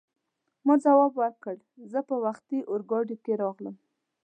[0.65, 1.55] ما ځواب ورکړ:
[1.91, 3.75] زه په وختي اورګاډي کې راغلم.